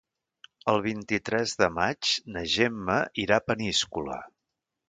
El 0.71 0.79
vint-i-tres 0.85 1.53
de 1.59 1.69
maig 1.75 2.15
na 2.37 2.45
Gemma 2.57 2.99
irà 3.27 3.41
a 3.43 3.47
Peníscola. 3.53 4.19